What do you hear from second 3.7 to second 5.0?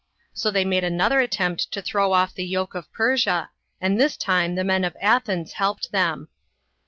and this time the men of